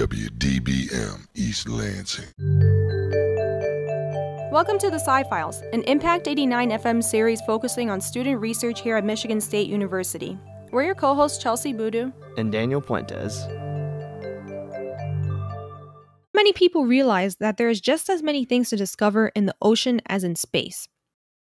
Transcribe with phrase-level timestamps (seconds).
[0.00, 2.24] WDBM East Lansing.
[4.50, 8.96] Welcome to the Sci Files, an Impact 89 FM series focusing on student research here
[8.96, 10.38] at Michigan State University.
[10.72, 13.46] We're your co hosts, Chelsie Boodoo and Daniel Puentes.
[16.32, 20.00] Many people realize that there is just as many things to discover in the ocean
[20.06, 20.88] as in space.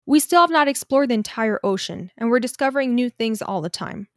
[0.05, 3.69] We still have not explored the entire ocean, and we're discovering new things all the
[3.69, 4.09] time.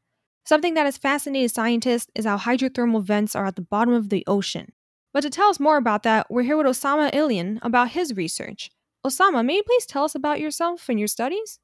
[0.45, 4.25] Something that has fascinated scientists is how hydrothermal vents are at the bottom of the
[4.27, 4.73] ocean.
[5.13, 8.71] But to tell us more about that, we're here with Osama Alian about his research.
[9.07, 11.61] Osama, may you please tell us about yourself and your studies?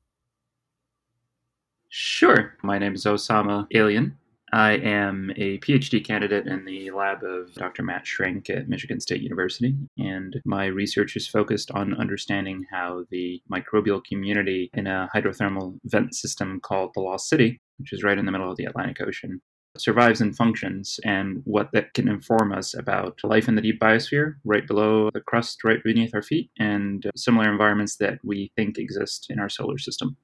[1.88, 2.54] Sure.
[2.62, 4.12] My name is Osama Alian.
[4.52, 7.82] I am a PhD candidate in the lab of Dr.
[7.82, 13.42] Matt Schrenk at Michigan State University, and my research is focused on understanding how the
[13.50, 18.24] microbial community in a hydrothermal vent system called the Lost City, which is right in
[18.24, 19.42] the middle of the Atlantic Ocean,
[19.76, 24.36] survives and functions, and what that can inform us about life in the deep biosphere,
[24.44, 29.26] right below the crust, right beneath our feet, and similar environments that we think exist
[29.28, 30.16] in our solar system.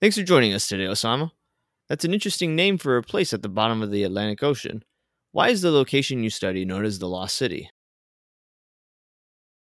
[0.00, 1.32] Thanks for joining us today, Osama.
[1.88, 4.84] That's an interesting name for a place at the bottom of the Atlantic Ocean.
[5.32, 7.70] Why is the location you study known as the Lost City?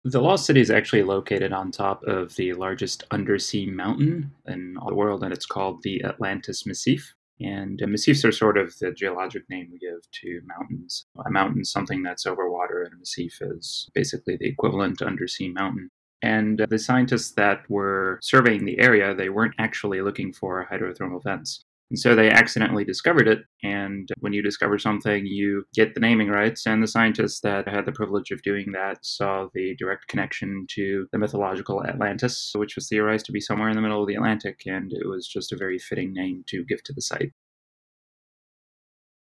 [0.06, 4.94] The Lost City is actually located on top of the largest undersea mountain in the
[4.94, 7.14] world, and it's called the Atlantis Massif.
[7.40, 11.06] And uh, massifs are sort of the geologic name we give to mountains.
[11.26, 15.50] A mountain is something that's over water, and a massif is basically the equivalent undersea
[15.50, 15.90] mountain.
[16.22, 21.24] And uh, the scientists that were surveying the area, they weren't actually looking for hydrothermal
[21.24, 21.66] vents.
[21.94, 23.44] And so they accidentally discovered it.
[23.62, 26.66] And when you discover something, you get the naming rights.
[26.66, 31.06] And the scientists that had the privilege of doing that saw the direct connection to
[31.12, 34.62] the mythological Atlantis, which was theorized to be somewhere in the middle of the Atlantic.
[34.66, 37.32] And it was just a very fitting name to give to the site.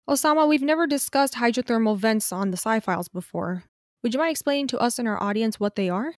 [0.08, 3.64] Osama, we've never discussed hydrothermal vents on the Sci Files before.
[4.04, 6.14] Would you mind explaining to us and our audience what they are?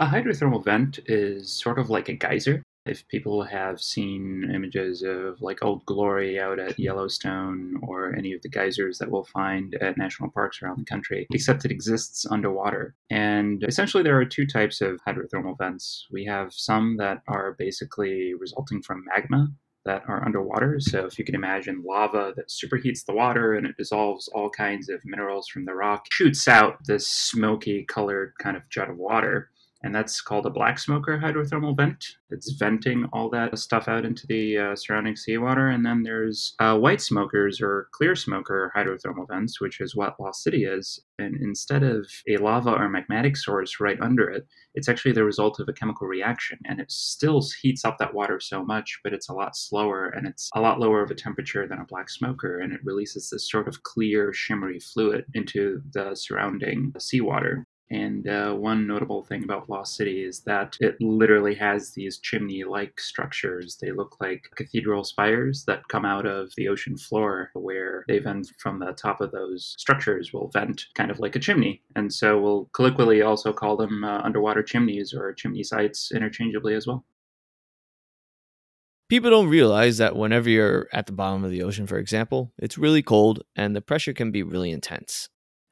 [0.00, 2.64] A hydrothermal vent is sort of like a geyser.
[2.86, 8.40] If people have seen images of like Old Glory out at Yellowstone or any of
[8.42, 12.94] the geysers that we'll find at national parks around the country, except it exists underwater.
[13.10, 16.06] And essentially, there are two types of hydrothermal vents.
[16.10, 19.48] We have some that are basically resulting from magma,
[19.84, 20.78] that are underwater.
[20.80, 24.88] So if you can imagine lava that superheats the water and it dissolves all kinds
[24.88, 29.50] of minerals from the rock, shoots out this smoky colored kind of jet of water
[29.82, 32.04] and that's called a black smoker hydrothermal vent.
[32.28, 35.68] It's venting all that stuff out into the uh, surrounding seawater.
[35.68, 40.42] And then there's uh, white smokers or clear smoker hydrothermal vents, which is what Lost
[40.42, 41.02] City is.
[41.18, 45.58] And instead of a lava or magmatic source right under it, it's actually the result
[45.60, 46.58] of a chemical reaction.
[46.66, 50.26] And it still heats up that water so much, but it's a lot slower and
[50.26, 52.60] it's a lot lower of a temperature than a black smoker.
[52.60, 57.66] And it releases this sort of clear, shimmery fluid into the surrounding seawater.
[57.90, 62.62] And uh, one notable thing about Lost City is that it literally has these chimney
[62.62, 63.76] like structures.
[63.76, 68.52] They look like cathedral spires that come out of the ocean floor, where they vent
[68.58, 71.82] from the top of those structures, will vent kind of like a chimney.
[71.96, 76.86] And so we'll colloquially also call them uh, underwater chimneys or chimney sites interchangeably as
[76.86, 77.04] well.
[79.08, 82.78] People don't realize that whenever you're at the bottom of the ocean, for example, it's
[82.78, 85.28] really cold and the pressure can be really intense.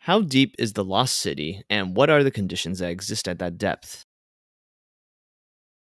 [0.08, 3.58] How deep is the Lost City, and what are the conditions that exist at that
[3.58, 4.06] depth?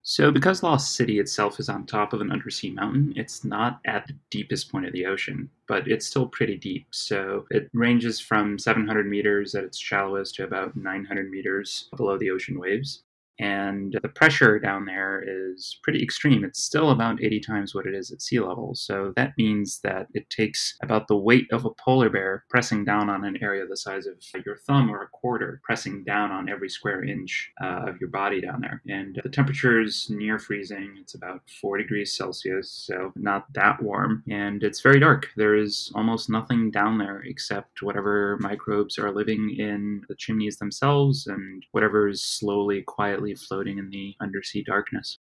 [0.04, 4.08] So, because Lost City itself is on top of an undersea mountain, it's not at
[4.08, 6.88] the deepest point of the ocean, but it's still pretty deep.
[6.92, 12.30] So, it ranges from 700 meters at its shallowest to about 900 meters below the
[12.30, 13.04] ocean waves
[13.40, 16.44] and the pressure down there is pretty extreme.
[16.44, 18.74] It's still about 80 times what it is at sea level.
[18.76, 23.10] So that means that it takes about the weight of a polar bear pressing down
[23.10, 26.70] on an area the size of your thumb or a quarter, pressing down on every
[26.70, 28.82] square inch uh, of your body down there.
[28.88, 30.96] And the temperature is near freezing.
[31.00, 34.24] It's about 4 degrees Celsius, so not that warm.
[34.30, 35.30] And it's very dark.
[35.36, 41.28] There is almost nothing down there except whatever microbes are living in the chimneys themselves
[41.28, 45.18] and whatever is slowly, quietly floating in the undersea darkness.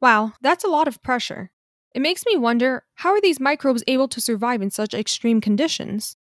[0.00, 1.52] Wow, that's a lot of pressure.
[1.94, 6.16] It makes me wonder how are these microbes able to survive in such extreme conditions?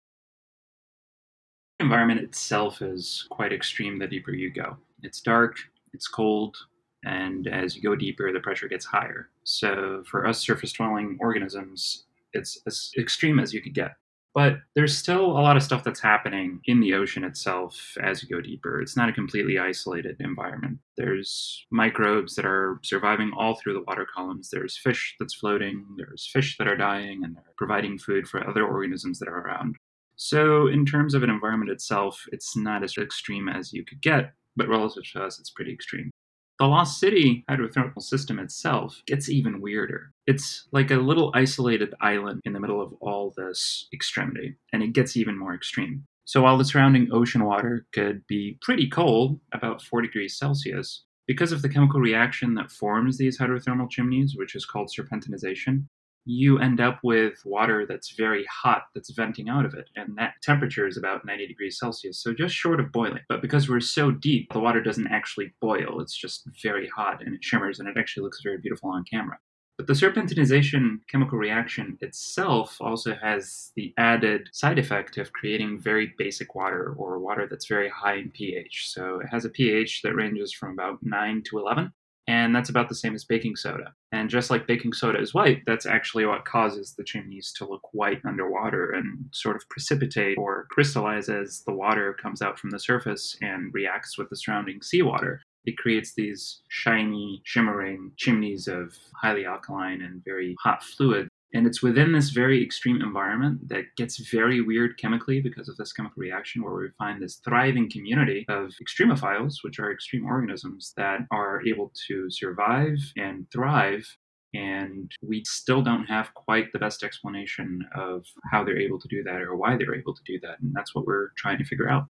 [1.77, 4.77] The environment itself is quite extreme the deeper you go.
[5.03, 5.57] It's dark,
[5.93, 6.57] it's cold,
[7.05, 9.29] and as you go deeper, the pressure gets higher.
[9.43, 13.91] So, for us surface dwelling organisms, it's as extreme as you could get.
[14.37, 18.29] But there's still a lot of stuff that's happening in the ocean itself as you
[18.29, 18.79] go deeper.
[18.79, 20.77] It's not a completely isolated environment.
[20.95, 24.51] There's microbes that are surviving all through the water columns.
[24.51, 28.63] There's fish that's floating, there's fish that are dying, and they're providing food for other
[28.63, 29.75] organisms that are around.
[30.17, 34.33] So, in terms of an environment itself, it's not as extreme as you could get,
[34.55, 36.11] but relative to us, it's pretty extreme.
[36.59, 40.11] The Lost City hydrothermal system itself gets even weirder.
[40.25, 44.93] It's like a little isolated island in the middle of all this extremity, and it
[44.93, 46.03] gets even more extreme.
[46.25, 51.51] So while the surrounding ocean water could be pretty cold, about 4 degrees Celsius, because
[51.51, 55.85] of the chemical reaction that forms these hydrothermal chimneys, which is called serpentinization,
[56.27, 59.89] you end up with water that's very hot that's venting out of it.
[59.95, 63.21] And that temperature is about 90 degrees Celsius, so just short of boiling.
[63.29, 66.01] But because we're so deep, the water doesn't actually boil.
[66.01, 69.37] It's just very hot and it shimmers and it actually looks very beautiful on camera.
[69.77, 76.13] But the serpentinization chemical reaction itself also has the added side effect of creating very
[76.17, 78.89] basic water or water that's very high in pH.
[78.91, 81.93] So it has a pH that ranges from about 9 to 11
[82.27, 83.93] and that's about the same as baking soda.
[84.11, 87.93] And just like baking soda is white, that's actually what causes the chimneys to look
[87.93, 92.79] white underwater and sort of precipitate or crystallize as the water comes out from the
[92.79, 95.41] surface and reacts with the surrounding seawater.
[95.65, 101.81] It creates these shiny, shimmering chimneys of highly alkaline and very hot fluid and it's
[101.81, 106.61] within this very extreme environment that gets very weird chemically because of this chemical reaction,
[106.61, 111.93] where we find this thriving community of extremophiles, which are extreme organisms that are able
[112.07, 114.05] to survive and thrive.
[114.53, 119.23] And we still don't have quite the best explanation of how they're able to do
[119.23, 120.59] that or why they're able to do that.
[120.61, 122.07] And that's what we're trying to figure out.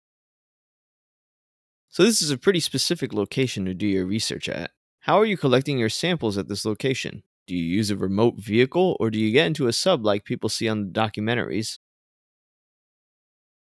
[1.89, 4.71] So, this is a pretty specific location to do your research at.
[5.01, 7.25] How are you collecting your samples at this location?
[7.47, 10.49] Do you use a remote vehicle or do you get into a sub like people
[10.49, 11.79] see on the documentaries?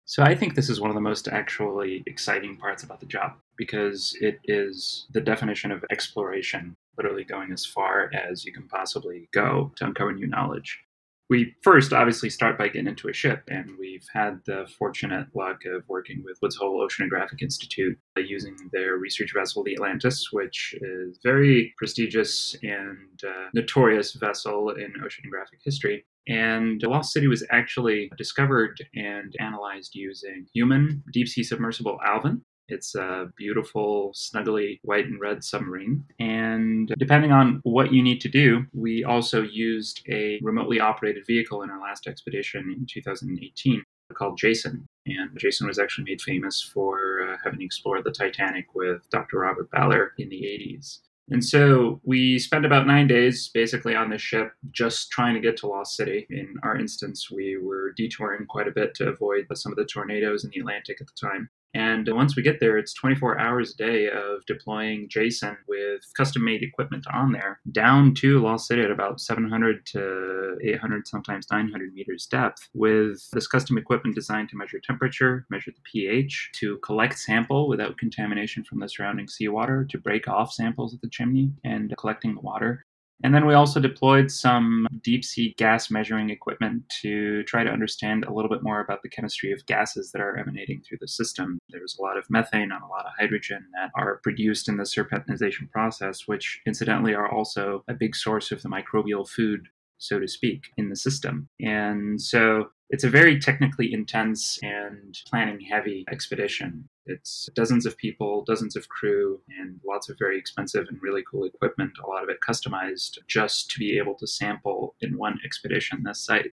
[0.04, 3.32] So I think this is one of the most actually exciting parts about the job
[3.56, 9.28] because it is the definition of exploration, literally going as far as you can possibly
[9.32, 10.81] go to uncover new knowledge
[11.30, 15.60] we first obviously start by getting into a ship, and we've had the fortunate luck
[15.66, 20.75] of working with Woods Hole Oceanographic Institute uh, using their research vessel, the Atlantis, which
[20.80, 26.06] is very prestigious and uh, notorious vessel in oceanographic history.
[26.28, 32.94] And Lost City was actually discovered and analyzed using human deep sea submersible Alvin, it's
[32.94, 36.05] a beautiful, snuggly white and red submarine.
[36.19, 41.62] And depending on what you need to do, we also used a remotely operated vehicle
[41.62, 43.82] in our last expedition in 2018
[44.15, 44.87] called Jason.
[45.06, 49.41] And Jason was actually made famous for uh, having explored the Titanic with Dr.
[49.41, 51.00] Robert Ballard in the 80s.
[51.31, 55.59] And so we spent about nine days basically on this ship just trying to get
[55.59, 56.26] to Lost City.
[56.31, 60.44] In our instance, we were detouring quite a bit to avoid some of the tornadoes
[60.44, 61.50] in the Atlantic at the time.
[61.75, 66.44] And once we get there, it's 24 hours a day of deploying Jason with custom
[66.44, 71.93] made equipment on there down to Lost City at about 700 to 800, sometimes 900
[71.93, 77.19] meters depth, with this custom equipment designed to measure temperature, measure the pH, to collect
[77.19, 81.94] sample without contamination from the surrounding seawater, to break off samples at the chimney, and
[81.99, 82.85] collecting the water.
[83.25, 88.25] And then we also deployed some deep sea gas measuring equipment to try to understand
[88.25, 91.59] a little bit more about the chemistry of gases that are emanating through the system.
[91.69, 94.85] There's a lot of methane and a lot of hydrogen that are produced in the
[94.85, 99.69] serpentinization process, which incidentally are also a big source of the microbial food
[99.99, 101.49] so to speak, in the system.
[101.61, 106.89] And so it's a very technically intense and planning heavy expedition.
[107.08, 111.44] It's dozens of people, dozens of crew, and lots of very expensive and really cool
[111.44, 116.03] equipment, a lot of it customized just to be able to sample in one expedition
[116.05, 116.53] this site.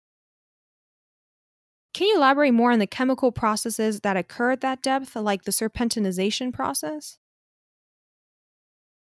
[1.94, 5.52] Can you elaborate more on the chemical processes that occur at that depth, like the
[5.52, 7.18] serpentinization process?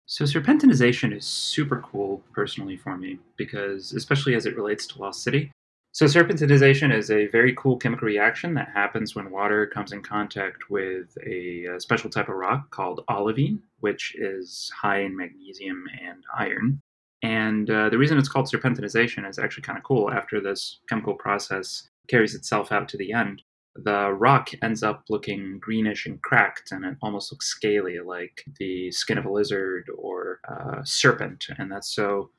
[0.06, 5.22] So serpentinization is super cool personally for me because especially as it relates to Lost
[5.22, 5.50] City.
[5.92, 10.70] So serpentinization is a very cool chemical reaction that happens when water comes in contact
[10.70, 16.22] with a, a special type of rock called olivine, which is high in magnesium and
[16.38, 16.80] iron.
[17.22, 20.10] And uh, the reason it's called serpentinization is actually kind of cool.
[20.10, 23.42] After this chemical process carries itself out to the end,
[23.74, 28.90] the rock ends up looking greenish and cracked, and it almost looks scaly, like the
[28.90, 31.46] skin of a lizard or a serpent.
[31.58, 32.30] And that's so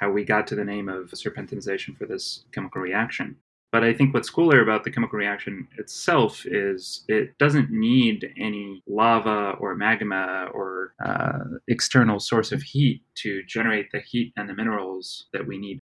[0.00, 3.36] how we got to the name of serpentinization for this chemical reaction.
[3.72, 8.82] But I think what's cooler about the chemical reaction itself is it doesn't need any
[8.88, 14.54] lava or magma or uh, external source of heat to generate the heat and the
[14.54, 15.78] minerals that we need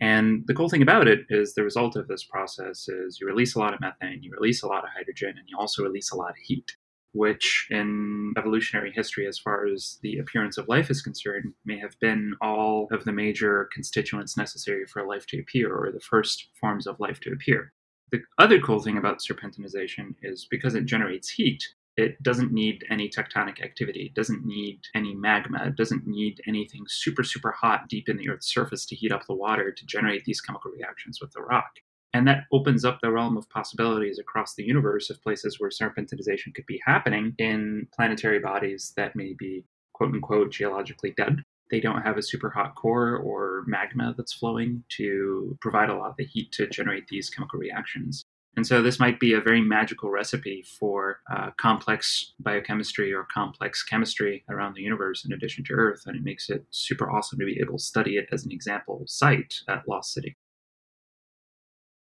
[0.00, 3.54] And the cool thing about it is the result of this process is you release
[3.54, 6.16] a lot of methane, you release a lot of hydrogen, and you also release a
[6.16, 6.76] lot of heat,
[7.12, 11.98] which in evolutionary history, as far as the appearance of life is concerned, may have
[12.00, 16.86] been all of the major constituents necessary for life to appear, or the first forms
[16.86, 17.72] of life to appear.
[18.10, 21.62] The other cool thing about serpentinization is because it generates heat,
[21.98, 24.02] it doesn't need any tectonic activity.
[24.02, 25.64] It doesn't need any magma.
[25.66, 29.26] It doesn't need anything super, super hot deep in the Earth's surface to heat up
[29.26, 31.70] the water to generate these chemical reactions with the rock.
[32.14, 36.54] And that opens up the realm of possibilities across the universe of places where serpentinization
[36.54, 41.42] could be happening in planetary bodies that may be quote unquote geologically dead.
[41.70, 46.10] They don't have a super hot core or magma that's flowing to provide a lot
[46.10, 48.24] of the heat to generate these chemical reactions.
[48.56, 53.84] And so this might be a very magical recipe for uh, complex biochemistry or complex
[53.84, 56.02] chemistry around the universe in addition to Earth.
[56.06, 59.04] And it makes it super awesome to be able to study it as an example
[59.06, 60.36] site at Lost City.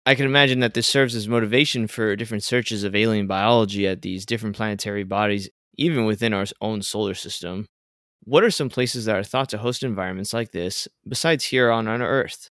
[0.04, 4.02] I can imagine that this serves as motivation for different searches of alien biology at
[4.02, 7.66] these different planetary bodies, even within our own solar system.
[8.24, 11.86] What are some places that are thought to host environments like this, besides here on,
[11.86, 12.48] on Earth?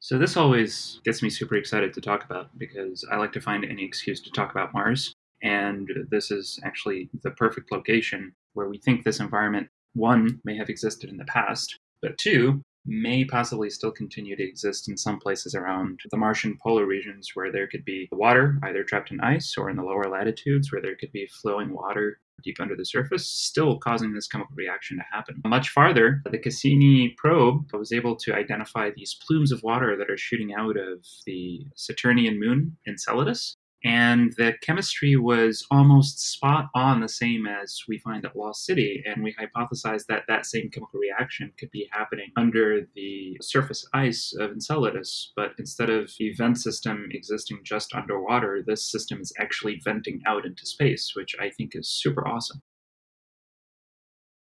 [0.00, 3.64] So this always gets me super excited to talk about because I like to find
[3.64, 5.14] any excuse to talk about Mars.
[5.42, 10.68] And this is actually the perfect location where we think this environment, one, may have
[10.68, 15.54] existed in the past, but two, may possibly still continue to exist in some places
[15.54, 19.70] around the Martian polar regions where there could be water either trapped in ice or
[19.70, 23.78] in the lower latitudes where there could be flowing water deep under the surface, still
[23.78, 25.40] causing this chemical reaction to happen.
[25.46, 30.16] Much farther, the Cassini probe was able to identify these plumes of water that are
[30.16, 33.56] shooting out of the Saturnian moon Enceladus.
[33.84, 39.02] And the chemistry was almost spot on the same as we find at Lost City.
[39.04, 44.32] And we hypothesized that that same chemical reaction could be happening under the surface ice
[44.38, 45.32] of Enceladus.
[45.34, 50.46] But instead of the vent system existing just underwater, this system is actually venting out
[50.46, 52.62] into space, which I think is super awesome.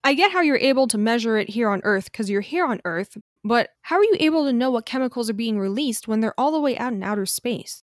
[0.07, 2.83] I get how you're able to measure it here on Earth because you're here on
[2.85, 6.39] Earth, but how are you able to know what chemicals are being released when they're
[6.39, 7.84] all the way out in outer space?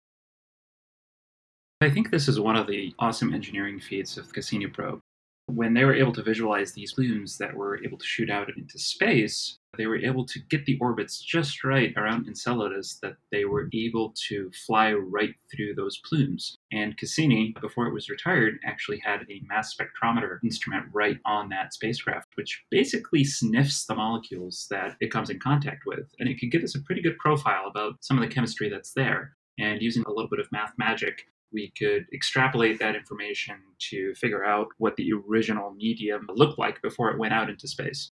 [1.81, 4.99] I think this is one of the awesome engineering feats of the Cassini probe.
[5.47, 8.81] When they were able to visualize these plumes that were able to shoot out into
[8.81, 13.71] space, they were able to get the orbits just right around Enceladus that they were
[13.73, 16.57] able to fly right through those plumes.
[16.73, 21.73] And Cassini, before it was retired, actually had a mass spectrometer instrument right on that
[21.73, 26.13] spacecraft, which basically sniffs the molecules that it comes in contact with.
[26.19, 28.95] And it could give us a pretty good profile about some of the chemistry that's
[28.95, 29.37] there.
[29.61, 33.57] And using a little bit of math magic, we could extrapolate that information
[33.91, 38.11] to figure out what the original medium looked like before it went out into space.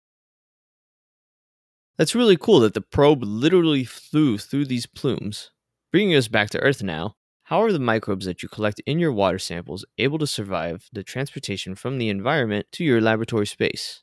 [1.98, 5.50] That's really cool that the probe literally flew through these plumes.
[5.92, 9.12] Bringing us back to Earth now, how are the microbes that you collect in your
[9.12, 14.02] water samples able to survive the transportation from the environment to your laboratory space?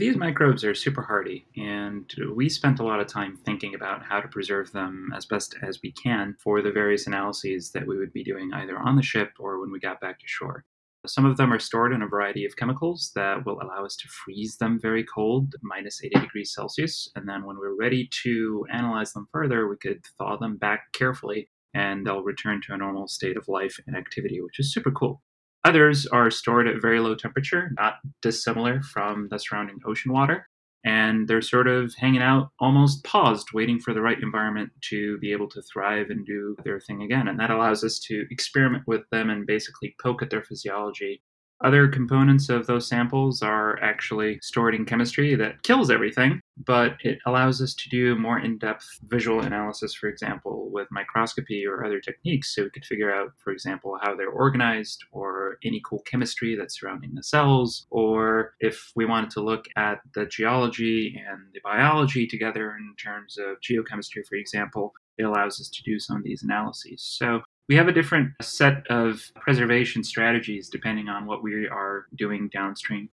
[0.00, 4.18] These microbes are super hardy, and we spent a lot of time thinking about how
[4.18, 8.10] to preserve them as best as we can for the various analyses that we would
[8.10, 10.64] be doing either on the ship or when we got back to shore.
[11.06, 14.08] Some of them are stored in a variety of chemicals that will allow us to
[14.08, 17.10] freeze them very cold, minus 80 degrees Celsius.
[17.14, 21.50] And then when we're ready to analyze them further, we could thaw them back carefully
[21.74, 25.20] and they'll return to a normal state of life and activity, which is super cool.
[25.64, 30.48] Others are stored at very low temperature, not dissimilar from the surrounding ocean water.
[30.82, 35.30] And they're sort of hanging out, almost paused, waiting for the right environment to be
[35.32, 37.28] able to thrive and do their thing again.
[37.28, 41.22] And that allows us to experiment with them and basically poke at their physiology
[41.62, 47.18] other components of those samples are actually stored in chemistry that kills everything, but it
[47.26, 52.00] allows us to do more in depth visual analysis, for example, with microscopy or other
[52.00, 52.54] techniques.
[52.54, 56.80] So we could figure out, for example, how they're organized or any cool chemistry that's
[56.80, 62.26] surrounding the cells, or if we wanted to look at the geology and the biology
[62.26, 66.42] together in terms of geochemistry, for example, it allows us to do some of these
[66.42, 67.02] analyses.
[67.02, 72.48] So we have a different set of preservation strategies depending on what we are doing
[72.52, 73.10] downstream.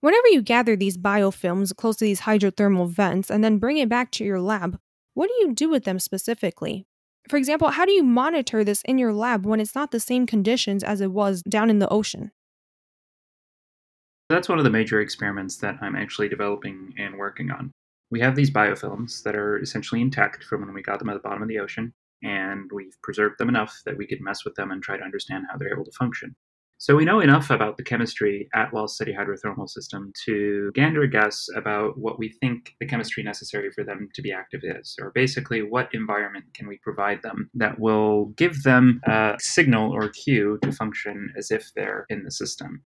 [0.00, 4.10] Whenever you gather these biofilms close to these hydrothermal vents and then bring it back
[4.12, 4.78] to your lab,
[5.14, 6.86] what do you do with them specifically?
[7.28, 10.26] For example, how do you monitor this in your lab when it's not the same
[10.26, 12.30] conditions as it was down in the ocean?
[14.30, 17.72] That's one of the major experiments that I'm actually developing and working on.
[18.10, 21.20] We have these biofilms that are essentially intact from when we got them at the
[21.20, 24.70] bottom of the ocean and we've preserved them enough that we could mess with them
[24.70, 26.34] and try to understand how they're able to function.
[26.80, 31.10] So we know enough about the chemistry at Lost City hydrothermal system to gander a
[31.10, 35.10] guess about what we think the chemistry necessary for them to be active is, or
[35.12, 40.56] basically what environment can we provide them that will give them a signal or cue
[40.62, 42.84] to function as if they're in the system.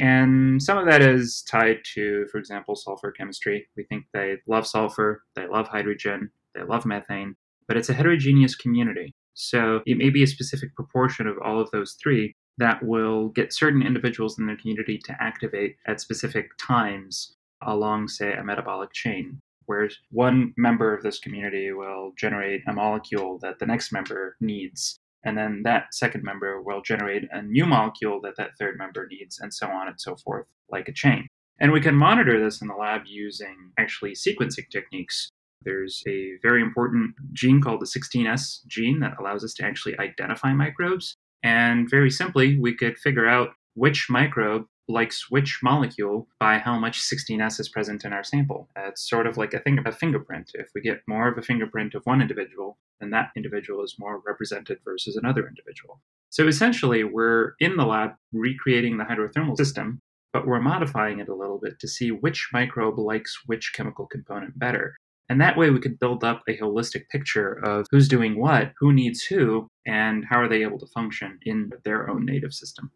[0.00, 3.68] And some of that is tied to, for example, sulfur chemistry.
[3.76, 7.34] We think they love sulfur, they love hydrogen, they love methane,
[7.68, 9.12] but it's a heterogeneous community.
[9.34, 13.52] So it may be a specific proportion of all of those three that will get
[13.52, 19.38] certain individuals in the community to activate at specific times along, say, a metabolic chain.
[19.70, 24.98] where one member of this community will generate a molecule that the next member needs,
[25.24, 29.38] and then that second member will generate a new molecule that that third member needs,
[29.38, 31.28] and so on and so forth, like a chain.
[31.60, 35.30] And we can monitor this in the lab using actually sequencing techniques.
[35.62, 40.54] There's a very important gene called the 16S gene that allows us to actually identify
[40.54, 41.16] microbes.
[41.42, 47.00] And very simply, we could figure out which microbe likes which molecule by how much
[47.00, 48.68] 16S is present in our sample.
[48.76, 50.50] It's sort of like a thing a fingerprint.
[50.54, 54.22] If we get more of a fingerprint of one individual, then that individual is more
[54.26, 56.00] represented versus another individual.
[56.28, 60.00] So essentially, we're in the lab recreating the hydrothermal system,
[60.32, 64.58] but we're modifying it a little bit to see which microbe likes which chemical component
[64.58, 64.96] better.
[65.28, 68.92] And that way we could build up a holistic picture of who's doing what, who
[68.92, 72.90] needs who, and how are they able to function in their own native system.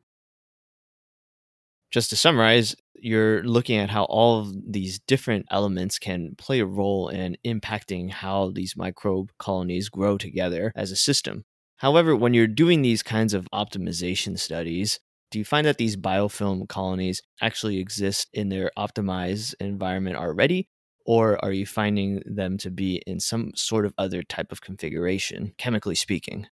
[1.94, 6.66] Just to summarize, you're looking at how all of these different elements can play a
[6.66, 11.44] role in impacting how these microbe colonies grow together as a system.
[11.76, 14.98] However, when you're doing these kinds of optimization studies,
[15.30, 20.66] do you find that these biofilm colonies actually exist in their optimized environment already?
[21.06, 25.52] Or are you finding them to be in some sort of other type of configuration,
[25.58, 26.48] chemically speaking?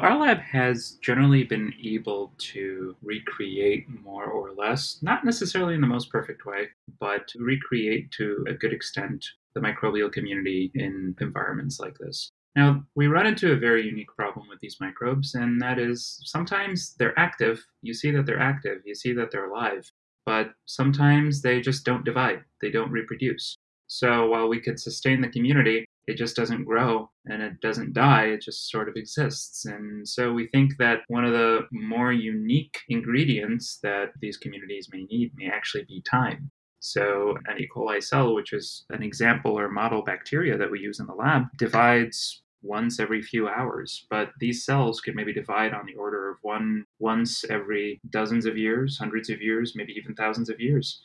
[0.00, 5.86] Our lab has generally been able to recreate more or less, not necessarily in the
[5.86, 9.22] most perfect way, but recreate to a good extent
[9.54, 12.30] the microbial community in environments like this.
[12.56, 16.94] Now, we run into a very unique problem with these microbes, and that is sometimes
[16.98, 17.62] they're active.
[17.82, 19.92] You see that they're active, you see that they're alive,
[20.24, 23.54] but sometimes they just don't divide, they don't reproduce.
[23.86, 28.26] So while we could sustain the community, it just doesn't grow and it doesn't die,
[28.26, 29.66] it just sort of exists.
[29.66, 35.04] And so we think that one of the more unique ingredients that these communities may
[35.04, 36.50] need may actually be time.
[36.82, 37.68] So, an E.
[37.74, 41.44] coli cell, which is an example or model bacteria that we use in the lab,
[41.58, 44.06] divides once every few hours.
[44.08, 48.56] But these cells could maybe divide on the order of one once every dozens of
[48.56, 51.04] years, hundreds of years, maybe even thousands of years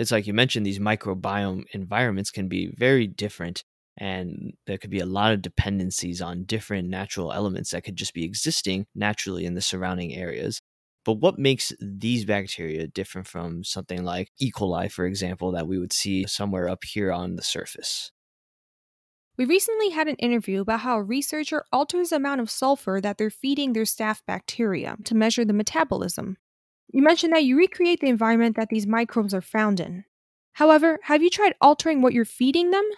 [0.00, 3.64] it's like you mentioned, these microbiome environments can be very different.
[3.98, 8.14] And there could be a lot of dependencies on different natural elements that could just
[8.14, 10.62] be existing naturally in the surrounding areas.
[11.04, 14.50] But what makes these bacteria different from something like E.
[14.50, 18.10] coli, for example, that we would see somewhere up here on the surface?
[19.36, 23.18] We recently had an interview about how a researcher alters the amount of sulfur that
[23.18, 26.38] they're feeding their staph bacteria to measure the metabolism.
[26.92, 30.04] You mentioned that you recreate the environment that these microbes are found in.
[30.54, 32.88] However, have you tried altering what you're feeding them?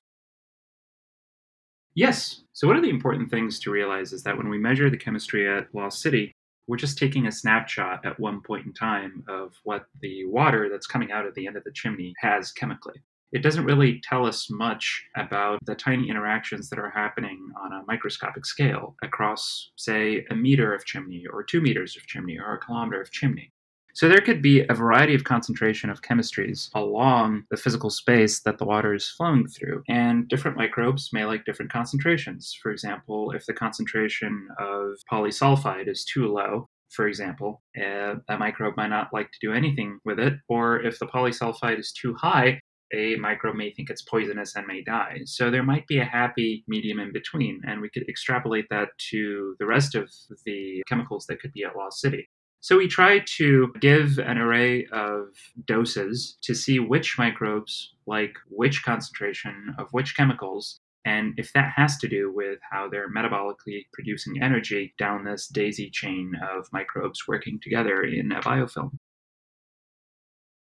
[1.94, 2.42] Yes.
[2.54, 5.46] So, one of the important things to realize is that when we measure the chemistry
[5.46, 6.32] at Lost City,
[6.66, 10.86] we're just taking a snapshot at one point in time of what the water that's
[10.86, 12.94] coming out at the end of the chimney has chemically.
[13.32, 17.84] It doesn't really tell us much about the tiny interactions that are happening on a
[17.86, 22.58] microscopic scale across, say, a meter of chimney, or two meters of chimney, or a
[22.58, 23.52] kilometer of chimney.
[23.94, 28.58] So there could be a variety of concentration of chemistries along the physical space that
[28.58, 29.82] the water is flowing through.
[29.88, 32.56] And different microbes may like different concentrations.
[32.62, 38.76] For example, if the concentration of polysulfide is too low, for example, uh, a microbe
[38.76, 40.34] might not like to do anything with it.
[40.48, 42.60] Or if the polysulfide is too high,
[42.94, 45.20] a microbe may think it's poisonous and may die.
[45.24, 49.56] So there might be a happy medium in between, and we could extrapolate that to
[49.58, 50.10] the rest of
[50.44, 52.28] the chemicals that could be at Lost City.
[52.62, 55.26] So we try to give an array of
[55.66, 61.98] doses to see which microbes like which concentration of which chemicals, and if that has
[61.98, 67.58] to do with how they're metabolically producing energy down this daisy chain of microbes working
[67.60, 68.92] together in a biofilm.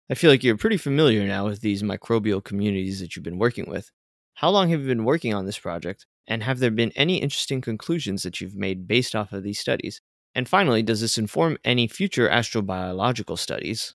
[0.09, 3.65] I feel like you're pretty familiar now with these microbial communities that you've been working
[3.67, 3.91] with.
[4.35, 6.05] How long have you been working on this project?
[6.27, 9.99] And have there been any interesting conclusions that you've made based off of these studies?
[10.35, 13.93] And finally, does this inform any future astrobiological studies?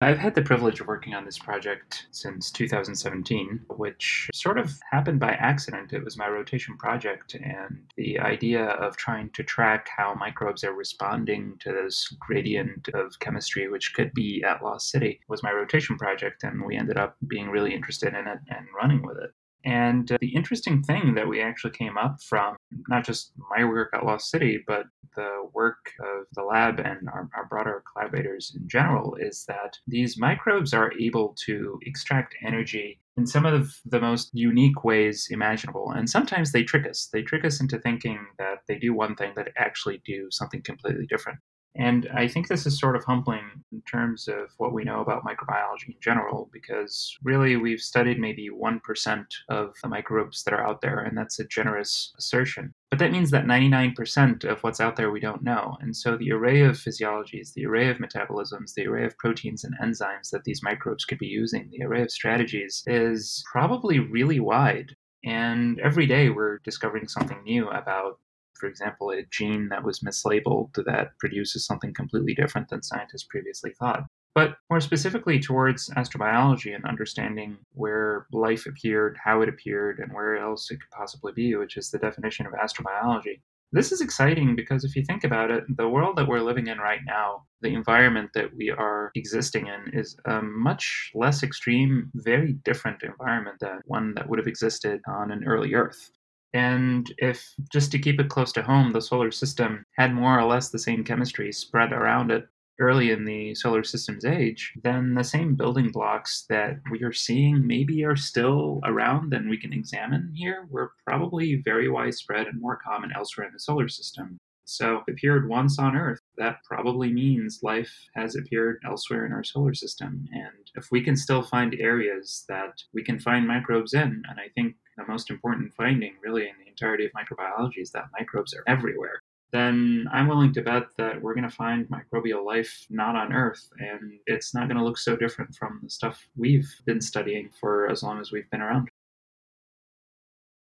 [0.00, 5.18] I've had the privilege of working on this project since 2017, which sort of happened
[5.18, 5.94] by accident.
[5.94, 10.74] It was my rotation project, and the idea of trying to track how microbes are
[10.74, 15.96] responding to this gradient of chemistry, which could be at Lost City, was my rotation
[15.96, 19.30] project, and we ended up being really interested in it and running with it.
[19.64, 22.56] And uh, the interesting thing that we actually came up from,
[22.88, 24.84] not just my work at Lost City, but
[25.16, 30.18] the work of the lab and our, our, broader collaborators in general, is that these
[30.18, 35.92] microbes are able to extract energy in some of the most unique ways imaginable.
[35.92, 37.08] And sometimes they trick us.
[37.12, 41.06] They trick us into thinking that they do one thing, but actually do something completely
[41.06, 41.38] different.
[41.76, 45.24] And I think this is sort of humbling in terms of what we know about
[45.24, 50.82] microbiology in general, because really we've studied maybe 1% of the microbes that are out
[50.82, 52.72] there, and that's a generous assertion.
[52.90, 55.76] But that means that 99% of what's out there we don't know.
[55.80, 59.74] And so the array of physiologies, the array of metabolisms, the array of proteins and
[59.82, 64.94] enzymes that these microbes could be using, the array of strategies is probably really wide.
[65.24, 68.20] And every day we're discovering something new about
[68.64, 73.72] for example, a gene that was mislabeled that produces something completely different than scientists previously
[73.78, 74.06] thought.
[74.34, 80.38] But more specifically towards astrobiology and understanding where life appeared, how it appeared, and where
[80.38, 83.42] else it could possibly be, which is the definition of astrobiology.
[83.70, 86.78] This is exciting because if you think about it, the world that we're living in
[86.78, 92.54] right now, the environment that we are existing in, is a much less extreme, very
[92.64, 96.10] different environment than one that would have existed on an early Earth.
[96.54, 100.44] And if, just to keep it close to home, the solar system had more or
[100.44, 102.46] less the same chemistry spread around it
[102.80, 107.66] early in the solar system's age, then the same building blocks that we are seeing
[107.66, 112.78] maybe are still around and we can examine here were probably very widespread and more
[112.84, 114.38] common elsewhere in the solar system.
[114.66, 119.74] So, appeared once on Earth, that probably means life has appeared elsewhere in our solar
[119.74, 120.26] system.
[120.32, 124.48] And if we can still find areas that we can find microbes in, and I
[124.54, 128.64] think the most important finding, really, in the entirety of microbiology is that microbes are
[128.66, 129.20] everywhere,
[129.52, 133.68] then I'm willing to bet that we're going to find microbial life not on Earth,
[133.78, 137.88] and it's not going to look so different from the stuff we've been studying for
[137.88, 138.88] as long as we've been around.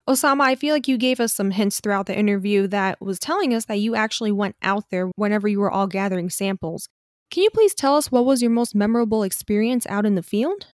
[0.09, 3.53] Osama, I feel like you gave us some hints throughout the interview that was telling
[3.53, 6.89] us that you actually went out there whenever you were all gathering samples.
[7.31, 10.69] Can you please tell us what was your most memorable experience out in the field?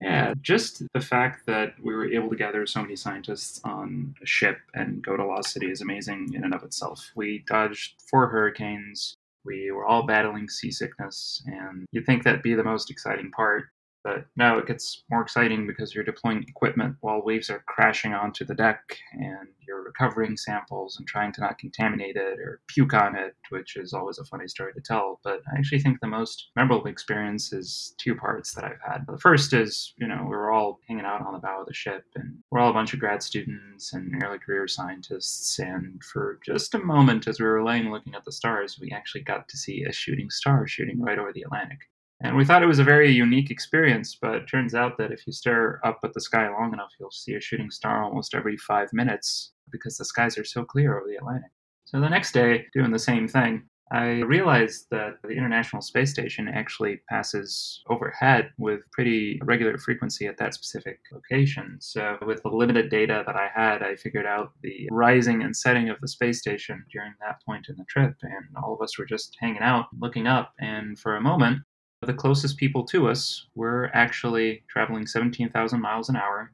[0.00, 4.26] Yeah, just the fact that we were able to gather so many scientists on a
[4.26, 7.12] ship and go to Lost City is amazing in and of itself.
[7.14, 9.14] We dodged four hurricanes.
[9.44, 13.68] We were all battling seasickness, and you'd think that'd be the most exciting part.
[14.06, 18.44] But now it gets more exciting because you're deploying equipment while waves are crashing onto
[18.44, 23.16] the deck and you're recovering samples and trying to not contaminate it or puke on
[23.16, 25.18] it, which is always a funny story to tell.
[25.24, 29.04] But I actually think the most memorable experience is two parts that I've had.
[29.08, 31.74] The first is, you know, we were all hanging out on the bow of the
[31.74, 35.58] ship and we're all a bunch of grad students and early career scientists.
[35.58, 39.22] And for just a moment, as we were laying looking at the stars, we actually
[39.22, 41.80] got to see a shooting star shooting right over the Atlantic.
[42.22, 45.26] And we thought it was a very unique experience, but it turns out that if
[45.26, 48.56] you stare up at the sky long enough, you'll see a shooting star almost every
[48.56, 51.50] five minutes because the skies are so clear over the Atlantic.
[51.84, 56.48] So the next day, doing the same thing, I realized that the International Space Station
[56.48, 61.76] actually passes overhead with pretty regular frequency at that specific location.
[61.80, 65.88] So, with the limited data that I had, I figured out the rising and setting
[65.88, 68.16] of the space station during that point in the trip.
[68.22, 70.52] And all of us were just hanging out, looking up.
[70.58, 71.60] And for a moment,
[72.02, 76.52] the closest people to us were actually traveling 17,000 miles an hour,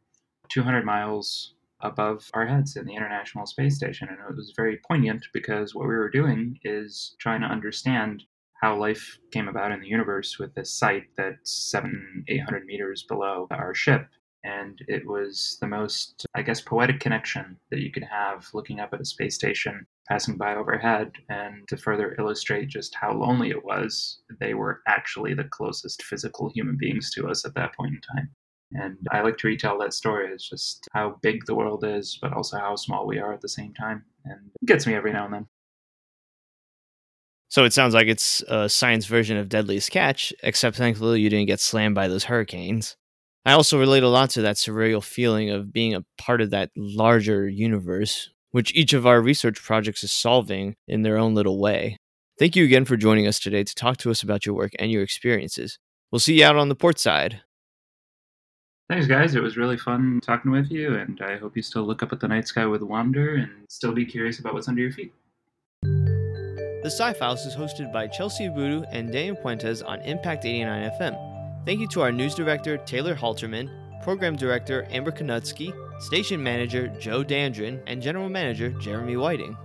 [0.48, 4.08] 200 miles above our heads in the International Space Station.
[4.08, 8.22] And it was very poignant because what we were doing is trying to understand
[8.62, 13.48] how life came about in the universe with this site that's seven, 800 meters below
[13.50, 14.06] our ship.
[14.44, 18.92] And it was the most, I guess, poetic connection that you could have looking up
[18.92, 21.12] at a space station passing by overhead.
[21.28, 26.50] And to further illustrate just how lonely it was, they were actually the closest physical
[26.50, 28.30] human beings to us at that point in time.
[28.72, 30.32] And I like to retell that story.
[30.32, 33.48] It's just how big the world is, but also how small we are at the
[33.48, 34.04] same time.
[34.24, 35.46] And it gets me every now and then.
[37.48, 41.48] So it sounds like it's a science version of Deadliest Catch, except thankfully you didn't
[41.48, 42.96] get slammed by those hurricanes.
[43.44, 46.70] I also relate a lot to that surreal feeling of being a part of that
[46.76, 51.96] larger universe, which each of our research projects is solving in their own little way.
[52.38, 54.92] Thank you again for joining us today to talk to us about your work and
[54.92, 55.78] your experiences.
[56.10, 57.40] We'll see you out on the port side.
[58.88, 59.34] Thanks, guys.
[59.34, 62.20] It was really fun talking with you, and I hope you still look up at
[62.20, 65.12] the night sky with wonder and still be curious about what's under your feet.
[65.82, 71.31] The Sci Files is hosted by Chelsie Boodoo and Dan Puentes on Impact 89 FM.
[71.64, 73.70] Thank you to our news director, Taylor Halterman,
[74.02, 79.56] program director, Amber Konutsky, station manager, Joe Dandrin, and general manager, Jeremy Whiting.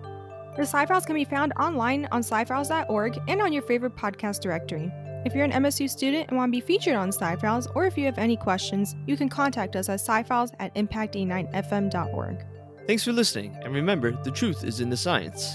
[0.56, 4.92] The Sci-Files can be found online on scifiles.org and on your favorite podcast directory.
[5.26, 8.06] If you're an MSU student and want to be featured on Sci-Files, or if you
[8.06, 12.46] have any questions, you can contact us at scifiles at impact89fm.org.
[12.86, 15.52] Thanks for listening, and remember, the truth is in the science.